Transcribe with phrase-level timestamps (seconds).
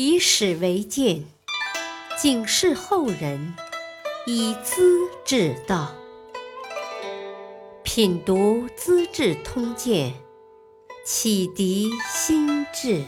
[0.00, 1.24] 以史为鉴，
[2.16, 3.56] 警示后人，
[4.26, 5.92] 以资治道。
[7.82, 10.12] 品读《资治通鉴》，
[11.04, 13.02] 启迪心智。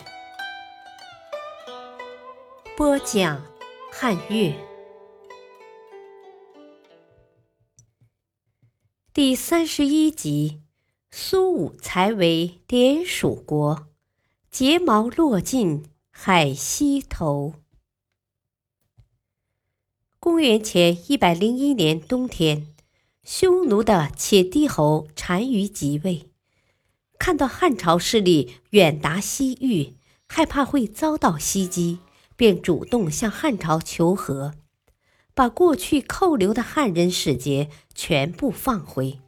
[2.76, 3.40] 播讲
[3.92, 4.52] 汉乐，
[9.14, 10.60] 第三十一集：
[11.12, 13.86] 苏武才为点蜀国，
[14.50, 15.88] 睫毛落尽。
[16.22, 17.54] 海西头。
[20.18, 22.66] 公元前一百零一年冬天，
[23.24, 26.28] 匈奴的且帝侯单于即位，
[27.18, 29.96] 看到汉朝势力远达西域，
[30.28, 32.00] 害怕会遭到袭击，
[32.36, 34.52] 便主动向汉朝求和，
[35.32, 39.20] 把过去扣留的汉人使节全部放回，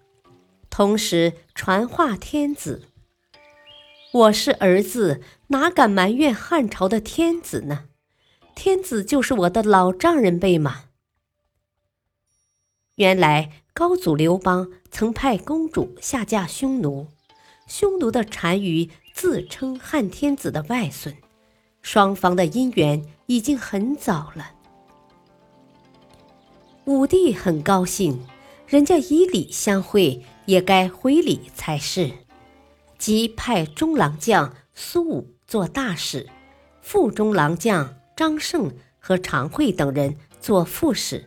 [0.68, 2.82] 同时传话天子。
[4.12, 7.84] 我是儿子，哪敢埋怨汉朝的天子呢？
[8.54, 10.84] 天子就是我的老丈人辈嘛。
[12.94, 17.08] 原来高祖刘邦曾派公主下嫁匈奴，
[17.66, 21.14] 匈奴的单于自称汉天子的外孙，
[21.82, 24.52] 双方的姻缘已经很早了。
[26.86, 28.26] 武帝很高兴，
[28.66, 32.10] 人家以礼相会，也该回礼才是。
[32.98, 36.30] 即派中郎将苏武做大使，
[36.80, 41.26] 副中郎将张胜和常惠等人做副使，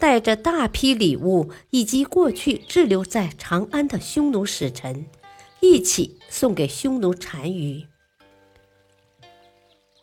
[0.00, 5.04] 带着大批礼物以及过去滞留在长安的匈奴使臣，
[5.60, 7.84] 一起送给匈奴单于。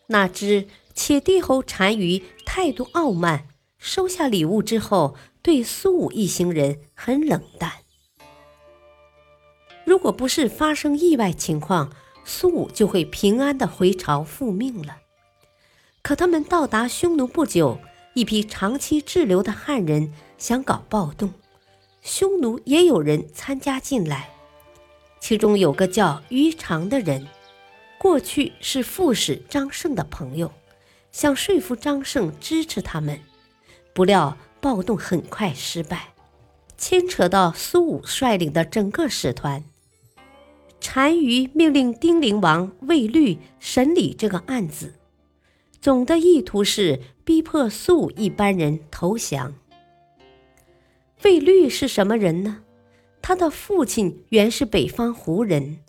[0.09, 3.47] 哪知且帝侯单于态度傲慢，
[3.79, 7.71] 收下礼物之后，对苏武一行人很冷淡。
[9.83, 11.91] 如果不是发生意外情况，
[12.31, 14.99] 苏武就会平安的回朝复命了。
[16.01, 17.77] 可他们到达匈奴不久，
[18.13, 21.33] 一批长期滞留的汉人想搞暴动，
[22.01, 24.29] 匈奴也有人参加进来。
[25.19, 27.27] 其中有个叫于长的人，
[27.99, 30.53] 过去是副使张胜的朋友，
[31.11, 33.19] 想说服张胜支持他们。
[33.93, 36.13] 不料暴动很快失败，
[36.77, 39.65] 牵扯到苏武率领的整个使团。
[40.81, 44.95] 单于命令丁陵王卫律审理这个案子，
[45.79, 49.53] 总的意图是逼迫素一般人投降。
[51.23, 52.63] 卫律是什么人呢？
[53.21, 55.79] 他的父亲原是北方胡人，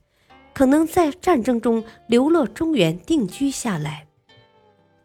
[0.54, 4.06] 可能在战争中流落中原定居下来。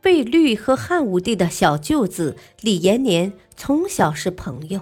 [0.04, 4.82] 卫律和汉武帝的小舅子李延年从小是朋友，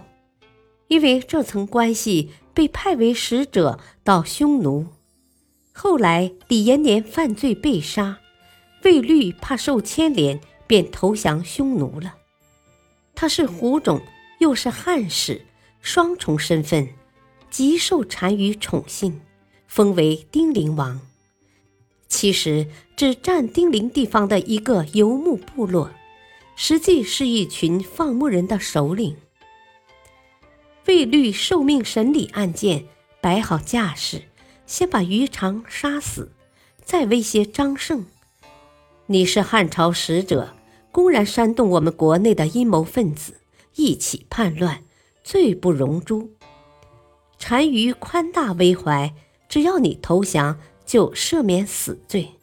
[0.88, 4.88] 因为这层关系，被派为使者到匈奴。
[5.78, 8.20] 后来，李延年犯罪被杀，
[8.86, 12.16] 卫律怕受牵连，便投降匈奴了。
[13.14, 14.02] 他是胡种，
[14.40, 15.46] 又是汉使，
[15.82, 16.88] 双重身份，
[17.50, 19.20] 极受单于宠幸，
[19.68, 21.02] 封为丁陵王。
[22.08, 25.92] 其实只占丁陵地方的一个游牧部落，
[26.56, 29.18] 实际是一群放牧人的首领。
[30.88, 32.86] 卫律受命审理案件，
[33.20, 34.22] 摆好架势。
[34.66, 36.32] 先把于常杀死，
[36.84, 38.06] 再威胁张胜
[39.08, 40.54] ：“你是汉朝使者，
[40.92, 43.36] 公然煽动我们国内的阴谋分子，
[43.76, 44.84] 一起叛乱，
[45.24, 46.32] 罪不容诛。
[47.38, 49.14] 单于宽大为怀，
[49.48, 52.40] 只要你投降，就赦免死罪；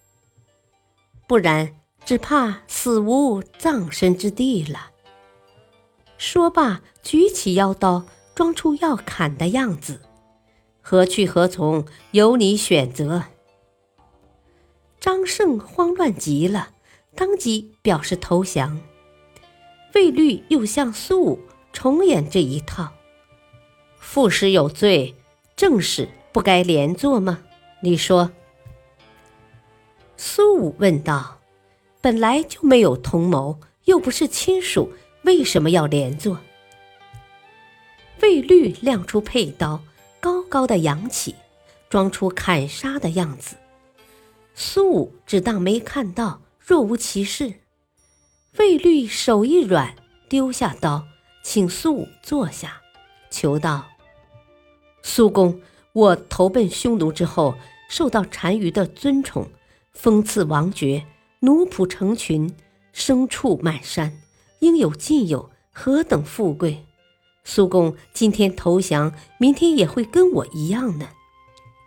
[1.27, 1.75] 不然，
[2.05, 4.91] 只怕死无葬身之地了。”
[6.19, 10.00] 说罢，举起腰刀，装出要砍的样子。
[10.84, 13.22] 何去何从，由你选择。
[15.00, 16.70] 张胜慌乱极了，
[17.15, 18.81] 当即表示投降。
[19.94, 21.41] 魏律又向苏武
[21.72, 22.93] 重演这一套：
[23.98, 25.15] 副使有罪，
[25.54, 27.44] 正使不该连坐吗？
[27.81, 28.32] 你说？
[30.17, 31.38] 苏武问道
[32.02, 34.93] ：“本来就没有同谋，又不是亲属，
[35.23, 36.40] 为什么要连坐？”
[38.20, 39.81] 魏律亮出佩刀。
[40.23, 41.35] 高高的扬起，
[41.91, 43.57] 装出砍杀的样子。
[44.55, 47.55] 苏武只当没看到，若无其事。
[48.57, 49.97] 魏律手一软，
[50.29, 51.05] 丢下刀，
[51.43, 52.81] 请苏武坐下，
[53.33, 53.85] 求道
[55.03, 55.61] ：“苏公，
[55.93, 57.57] 我投奔匈奴之后，
[57.89, 59.51] 受到单于的尊崇，
[59.91, 61.05] 封赐王爵，
[61.41, 62.55] 奴仆成群，
[62.95, 64.17] 牲畜满山，
[64.61, 66.87] 应有尽有，何等富贵！”
[67.44, 71.09] 苏公今天投降，明天也会跟我一样呢。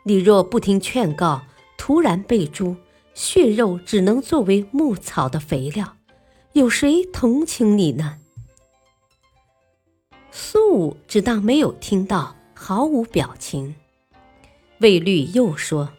[0.03, 1.43] 你若不听劝告，
[1.77, 2.75] 突然被诛，
[3.13, 5.95] 血肉只能作为牧草的肥料，
[6.53, 8.17] 有谁同情你呢？
[10.31, 13.75] 苏武只当没有听到，毫无表情。
[14.79, 15.89] 魏律又说：“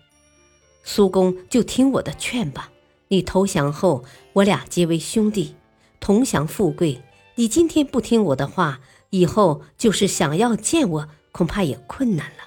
[0.85, 2.71] 苏公就听我的劝吧，
[3.09, 4.05] 你投降后，
[4.35, 5.55] 我俩结为兄弟，
[5.99, 7.01] 同享富贵。
[7.37, 8.81] 你今天不听我的话，
[9.11, 12.45] 以后就是想要见我，恐怕也困难了。”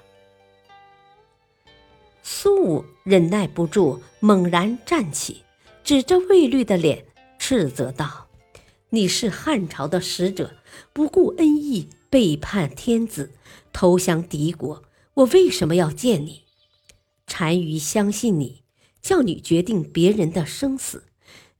[2.23, 5.43] 苏武忍耐不住，猛然站起，
[5.83, 7.05] 指着魏律的脸，
[7.39, 8.27] 斥责道
[8.89, 10.55] ：“你是汉朝的使者，
[10.93, 13.31] 不顾恩义，背叛天子，
[13.73, 14.83] 投降敌国。
[15.15, 16.43] 我为什么要见你？
[17.25, 18.61] 单于相信你，
[19.01, 21.05] 叫你决定别人的生死，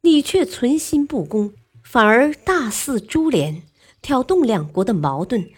[0.01, 1.53] 你却存心不公，
[1.83, 3.63] 反而大肆株连，
[4.01, 5.49] 挑动两国的矛盾，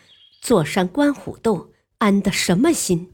[0.42, 3.14] 坐山观虎斗，安的什么心？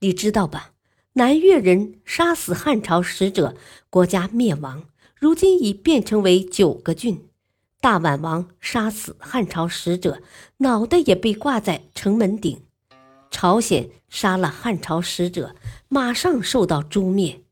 [0.00, 0.72] 你知道吧？”
[1.14, 3.56] 南越人杀死汉朝使者，
[3.90, 4.84] 国家灭亡。
[5.16, 7.28] 如今已变成为九个郡。
[7.80, 10.22] 大宛王杀死汉朝使者，
[10.58, 12.62] 脑袋也被挂在城门顶。
[13.32, 15.56] 朝鲜杀了汉朝使者，
[15.88, 17.42] 马上受到诛灭。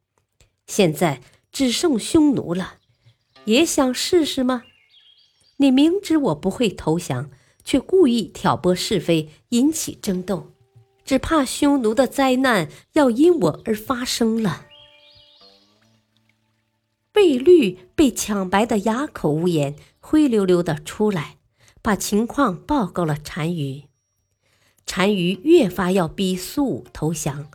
[0.68, 1.20] 现在
[1.50, 2.74] 只剩匈奴了，
[3.46, 4.62] 也想试试吗？
[5.58, 7.30] 你明知我不会投降，
[7.64, 10.52] 却故意挑拨是非，引起争斗。
[11.04, 14.66] 只怕匈奴的灾难要因我而发生了。
[17.12, 21.36] 贝律被抢白的哑口无言，灰溜溜的出来，
[21.80, 23.84] 把情况报告了单于。
[24.84, 27.50] 单于越发要逼苏武投降，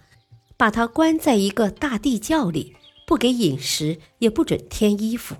[0.58, 2.76] 把他关在一个大地窖里，
[3.06, 5.36] 不给饮食，也不准添衣服。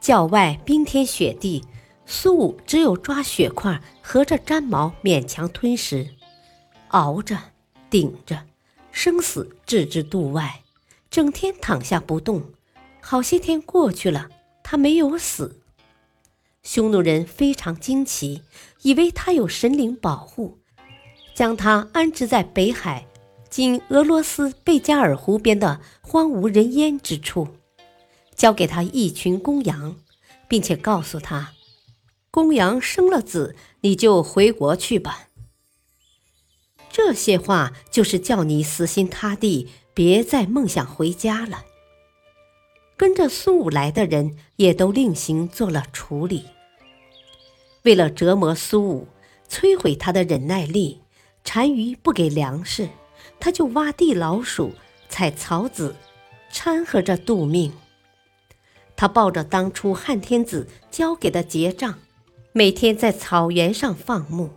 [0.00, 1.62] 窖外冰天雪地，
[2.06, 6.08] 苏武只有抓雪块，合着粘毛，勉强吞食。
[6.88, 7.36] 熬着，
[7.90, 8.44] 顶着，
[8.90, 10.62] 生死置之度外，
[11.10, 12.42] 整天躺下不动。
[13.02, 14.30] 好些天过去了，
[14.62, 15.60] 他没有死。
[16.62, 18.42] 匈奴人非常惊奇，
[18.80, 20.58] 以为他有神灵保护，
[21.34, 23.06] 将他安置在北海
[23.50, 27.48] （今俄罗斯贝加尔湖边的荒无人烟之处），
[28.40, 29.96] 交给他一群公羊，
[30.48, 31.52] 并且告诉他
[32.32, 35.28] ：“公羊生了子，你就回国去吧。”
[36.90, 41.66] 这些话就是叫你死心塌地，别再梦想回家了。
[42.96, 46.46] 跟着苏武来的人也都另行做了处理。
[47.82, 49.08] 为了折磨苏武，
[49.50, 51.02] 摧毁他的忍耐力，
[51.42, 52.88] 单于不给粮食，
[53.38, 54.72] 他就挖地老鼠、
[55.10, 55.94] 采草籽，
[56.50, 57.70] 掺和着度命。
[59.00, 62.00] 他抱着当初汉天子交给的结账，
[62.52, 64.50] 每天在草原上放牧。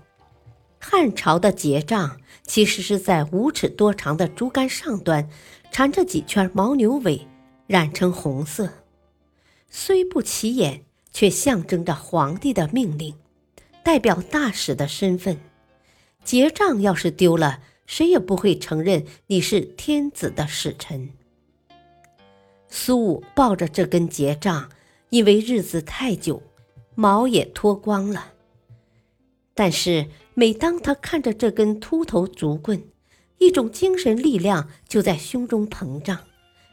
[0.82, 2.20] 汉朝的结账。
[2.46, 5.30] 其实是在五尺多长的竹竿上端，
[5.72, 7.26] 缠着几圈牦牛尾，
[7.68, 8.70] 染成红色，
[9.70, 13.16] 虽不起眼，却象征着皇帝的命令，
[13.82, 15.40] 代表大使的身份。
[16.26, 21.12] 结账要是丢了，谁也不会承认你是天子的使臣。
[22.76, 24.68] 苏武抱着这根结账，
[25.12, 26.42] 因为日子太久，
[26.96, 28.34] 毛也脱光了。
[29.54, 32.84] 但是，每当他看着这根秃头竹棍，
[33.38, 36.18] 一种精神力量就在胸中膨胀，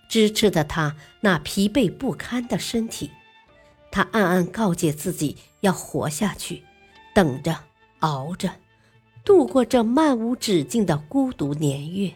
[0.09, 3.11] 支持着他那疲惫不堪的身体。
[3.93, 6.63] 他暗暗告诫自己要活下去，
[7.15, 7.55] 等着，
[7.99, 8.51] 熬着，
[9.23, 12.11] 度过这漫无止境的孤独年月。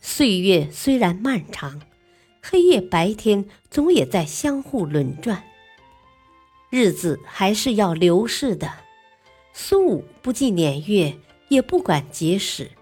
[0.00, 1.82] 岁月虽然漫长，
[2.44, 5.44] 黑夜白天总也在相互轮转，
[6.70, 8.70] 日子还是要流逝的。
[9.52, 11.16] 苏武不计年月，
[11.48, 12.72] 也不管节食，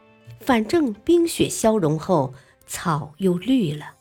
[0.40, 2.33] 反正冰雪消融后，
[2.67, 3.95] 草又绿了；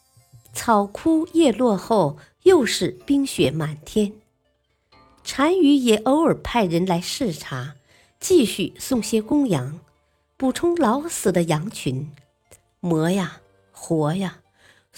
[0.53, 4.13] 草枯叶落后，又是冰雪满天。
[5.25, 7.75] 单于也偶尔派人来视察，
[8.19, 9.79] 继续送些公羊，
[10.37, 12.09] 补充老死的羊群。
[12.79, 14.39] 磨呀，活呀，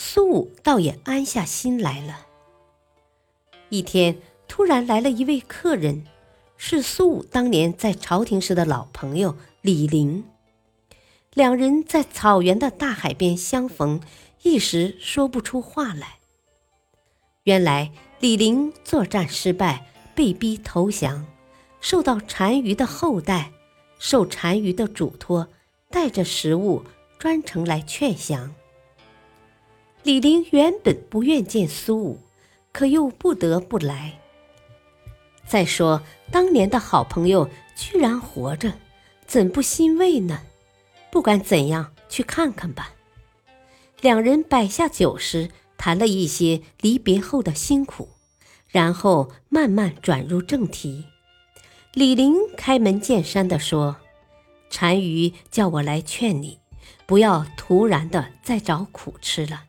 [0.04, 2.26] 苏武倒也安下心来了。
[3.70, 4.18] 一天，
[4.48, 6.06] 突然来了一位客人。
[6.58, 10.24] 是苏武当年在朝廷时的老朋友李陵，
[11.34, 14.02] 两人在草原的大海边相逢，
[14.44, 16.18] 一时说不出话来。
[17.44, 21.26] 原来李陵作战失败，被逼投降，
[21.80, 23.52] 受到单于的厚待，
[23.98, 25.48] 受单于的嘱托，
[25.90, 26.84] 带着食物
[27.18, 28.54] 专程来劝降。
[30.04, 32.20] 李陵原本不愿见苏武，
[32.72, 34.20] 可又不得不来。
[35.46, 38.74] 再说，当年的好朋友居然活着，
[39.28, 40.42] 怎不欣慰呢？
[41.12, 42.94] 不管怎样，去看看吧。
[44.02, 48.10] 两人摆下酒时，谈了一些离别后的辛苦，
[48.70, 51.06] 然后慢慢转入正题。
[51.94, 53.98] 李陵开门见山地说
[54.72, 56.60] ：“单于叫我来劝你，
[57.06, 59.66] 不要突然的再找苦吃了。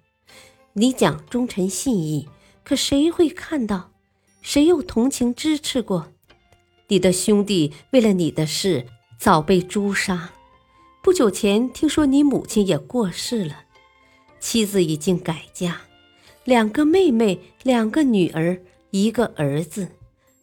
[0.75, 2.29] 你讲忠臣信义，
[2.65, 3.91] 可谁会看到？
[4.41, 6.13] 谁又同情支持过？
[6.89, 8.87] 你的兄弟为了你的事
[9.19, 10.31] 早被诛杀。
[11.03, 13.65] 不久前听说你母亲也过世了，
[14.41, 15.83] 妻子已经改嫁，
[16.45, 18.61] 两个妹妹，两个女儿，
[18.91, 19.89] 一个儿子。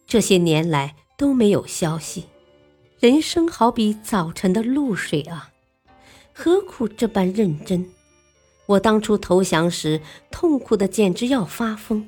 [0.07, 2.27] 这些年来。”都没有消息，
[2.97, 5.51] 人生好比早晨的露水啊，
[6.31, 7.91] 何苦这般认真？
[8.69, 9.99] 我当初投降时，
[10.29, 12.07] 痛苦的简直要发疯，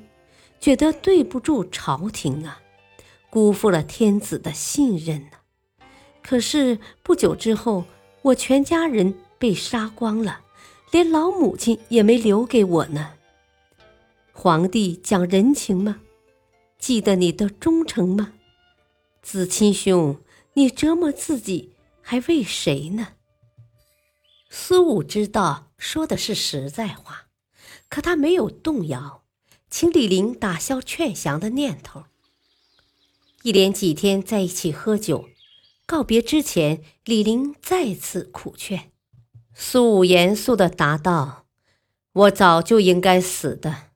[0.60, 2.60] 觉得对不住朝廷啊，
[3.30, 5.38] 辜负了天子的信任呢。
[6.22, 7.84] 可是不久之后，
[8.22, 10.42] 我全家人被杀光了，
[10.92, 13.14] 连老母亲也没留给我呢。
[14.32, 15.98] 皇帝讲人情吗？
[16.78, 18.34] 记得你的忠诚吗？
[19.20, 20.16] 子亲兄，
[20.52, 23.08] 你折磨自己还为谁呢？
[24.48, 27.26] 苏武知道说的是实在话，
[27.88, 29.24] 可他没有动摇，
[29.68, 32.04] 请李陵打消劝降的念头。
[33.42, 35.28] 一连几天在一起喝酒，
[35.84, 38.92] 告别之前，李陵再次苦劝。
[39.54, 41.46] 苏武严肃地答道
[42.14, 43.88] ：“我早就应该死的，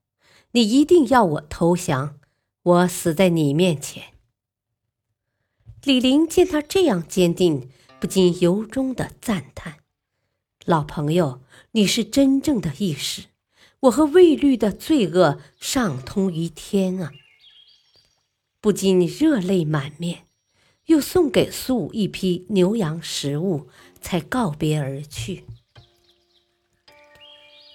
[0.51, 2.19] 你一定要我投降，
[2.63, 4.13] 我死在你面前。”
[5.85, 9.77] 李陵见他这样坚定，不禁由衷的赞叹
[10.67, 11.41] ：“老朋友，
[11.77, 13.25] 你是真正的义士，
[13.81, 17.13] 我和魏律的罪恶上通于天啊！”
[18.63, 20.25] 不禁热泪满面，
[20.87, 23.69] 又送给苏武一批牛羊食物，
[24.01, 25.45] 才告别而去。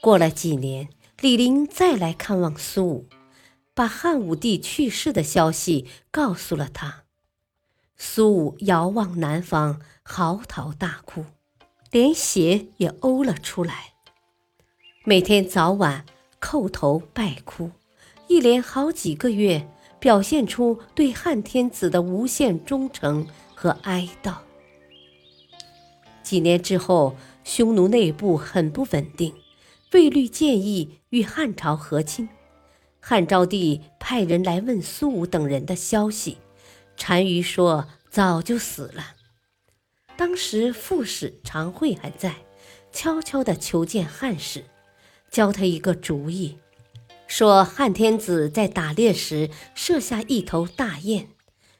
[0.01, 0.89] 过了几年，
[1.19, 3.07] 李陵再来看望苏武，
[3.75, 7.03] 把汉武帝去世的消息告诉了他。
[7.95, 11.25] 苏武遥望南方，嚎啕大哭，
[11.91, 13.90] 连血也呕了出来。
[15.03, 16.05] 每天早晚
[16.39, 17.71] 叩头拜哭，
[18.27, 19.67] 一连好几个月，
[19.99, 24.35] 表现出对汉天子的无限忠诚和哀悼。
[26.21, 29.33] 几年之后，匈奴内部很不稳定，
[29.91, 32.29] 魏律建议与汉朝和亲。
[32.99, 36.37] 汉昭帝派人来问苏武等人的消息。
[36.95, 39.15] 单于说：“早就死了。”
[40.15, 42.35] 当时副使常惠还在，
[42.91, 44.63] 悄悄地求见汉使，
[45.31, 46.57] 教他一个主意，
[47.25, 51.29] 说汉天子在打猎时射下一头大雁，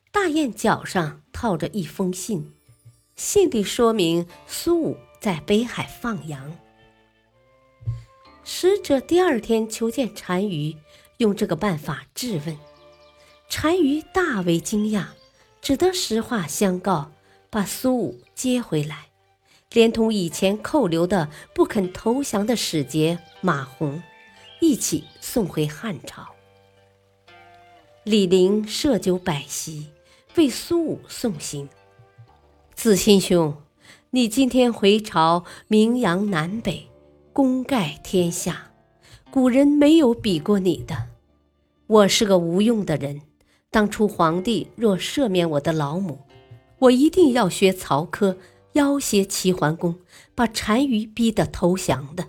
[0.10, 2.54] 大雁脚上套着一封信，
[3.18, 6.58] 信里说明苏武在北海放羊。
[8.44, 10.76] 使者第二天求见单于，
[11.18, 12.58] 用这个办法质问。
[13.50, 15.08] 单于大为惊讶，
[15.62, 17.12] 只得实话相告，
[17.50, 19.11] 把苏武接回来，
[19.74, 24.02] 连同以前扣留的不肯投降的使节马洪，
[24.60, 26.28] 一起送回汉朝。
[28.04, 29.88] 李陵设酒摆席，
[30.36, 31.70] 为苏武送行。
[32.74, 33.56] 子亲兄，
[34.10, 36.88] 你今天回朝，名扬南北，
[37.32, 38.72] 功盖天下，
[39.30, 41.08] 古人没有比过你的。
[41.88, 43.22] 我是个无用的人。
[43.70, 46.20] 当初皇帝若赦免我的老母，
[46.80, 48.36] 我一定要学曹科，
[48.74, 50.00] 要挟齐桓公，
[50.36, 52.28] 把单于逼得投降的。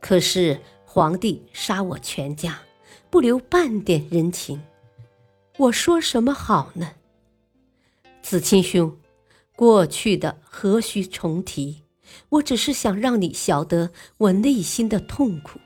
[0.00, 2.60] 可是皇帝杀我全家，
[3.10, 4.62] 不留半点人情，
[5.56, 6.92] 我说什么好呢？
[8.22, 8.96] 子亲兄，
[9.56, 11.82] 过去的何须重提？
[12.28, 15.58] 我只是想让你晓得我内心的痛苦。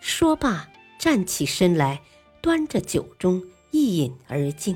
[0.00, 2.02] 说罢，站起身来。
[2.42, 4.74] 端着酒盅一饮而尽，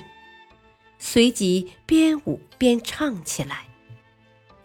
[1.07, 3.67] 随即边舞边唱起来：“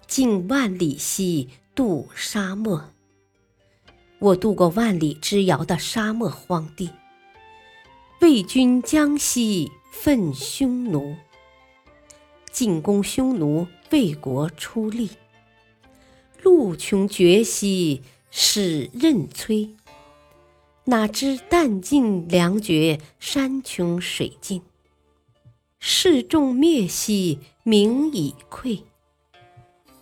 [0.07, 2.91] 经万里兮渡沙漠。”
[4.19, 6.91] 我渡过万里之遥的沙漠荒地，
[8.21, 11.17] 为君将息奋匈奴，
[12.49, 15.09] 进攻匈奴，为国出力。
[16.41, 19.71] 路穷绝兮使刃摧。
[20.85, 24.61] 哪知弹尽粮绝，山穷水尽。
[25.79, 28.83] 士众灭兮，名已溃。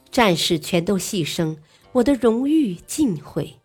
[0.10, 1.57] 战士全都牺牲，
[1.91, 3.60] 我的荣誉尽毁。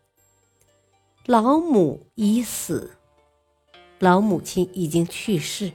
[1.25, 2.99] 老母已死，
[3.99, 5.73] 老母亲已经去世。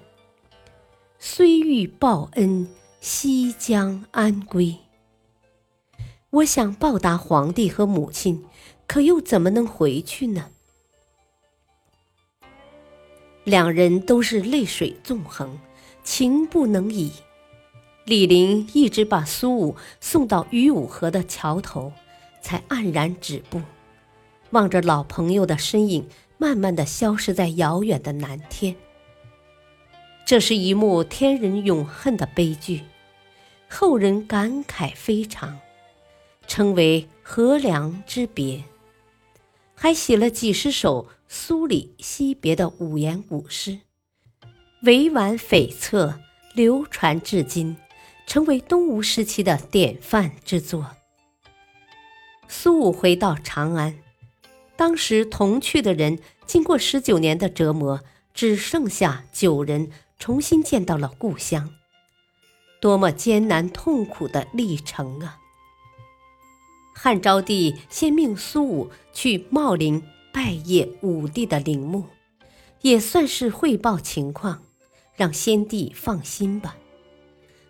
[1.17, 2.67] 虽欲报恩，
[3.01, 4.77] 西将安归？
[6.29, 8.45] 我想报答皇帝和母亲，
[8.85, 10.51] 可又怎么能回去呢？
[13.43, 15.57] 两人都是泪水纵横，
[16.07, 17.11] 情不能已。
[18.05, 21.91] 李陵一直把苏武送到于武河的桥头，
[22.41, 23.61] 才黯然止步，
[24.51, 28.73] 望着老朋友的身影慢慢的消失在遥远的南天。
[30.25, 32.83] 这是一幕天人永恨的悲剧，
[33.67, 35.59] 后人感慨非常。
[36.47, 38.63] 称为河梁之别，
[39.75, 43.79] 还写了几十首苏里惜别的五言古诗，
[44.81, 46.19] 委婉悱恻，
[46.53, 47.75] 流传至今，
[48.27, 50.91] 成为东吴时期的典范之作。
[52.47, 53.97] 苏武回到长安，
[54.75, 58.01] 当时同去的人，经过十九年的折磨，
[58.35, 61.71] 只剩下九人重新见到了故乡，
[62.79, 65.39] 多么艰难痛苦的历程啊！
[66.93, 72.05] 汉昭帝先命苏武去茂陵拜谒武帝的陵墓，
[72.81, 74.63] 也算是汇报情况，
[75.17, 76.77] 让先帝放心吧。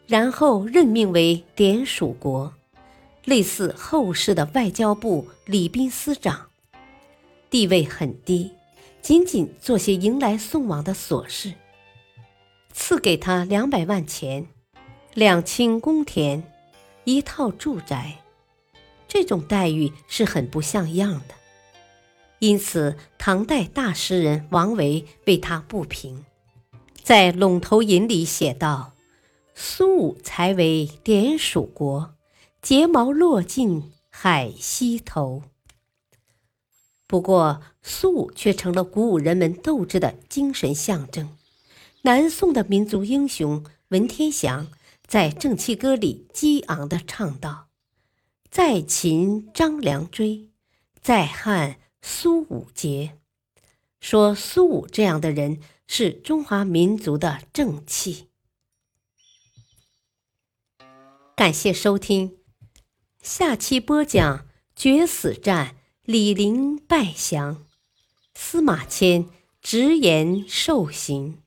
[0.06, 2.54] 然后任命为典属国，
[3.26, 6.50] 类似后世的外交部礼宾司长，
[7.50, 8.52] 地位很低，
[9.02, 11.54] 仅仅做些迎来送往的琐事。
[12.72, 14.48] 赐给他两百万钱，
[15.14, 16.44] 两顷公田，
[17.06, 18.20] 一套住宅。
[19.08, 21.34] 这种待遇是很不像样的，
[22.40, 26.26] 因此唐代大诗人王维为他不平，
[27.08, 28.92] 在《陇头吟》里写道
[29.56, 32.14] ：“苏武才为典属国，
[32.62, 35.44] 睫毛落尽海西头。”
[37.08, 41.30] 不过，苏武却成了鼓舞人们斗志的精神象征。
[42.02, 44.68] 南宋的民族英雄文天祥
[45.06, 47.70] 在《正气歌》里激昂地唱道。
[48.52, 50.50] 在秦张良追，
[51.02, 53.14] 在汉苏武节。
[54.02, 58.28] 说苏武这样的人是中华民族的正气。
[61.36, 62.38] 感谢收听，
[63.22, 67.66] 下期播讲决死战，李陵拜降，
[68.36, 69.30] 司马迁
[69.62, 71.42] 直言受刑。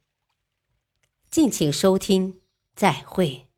[1.31, 2.41] 敬请收听，
[2.75, 3.50] 再会。